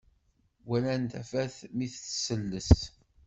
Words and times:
Walan 0.67 1.03
tafat 1.11 1.55
mi 1.77 1.87
tselles 1.93 2.71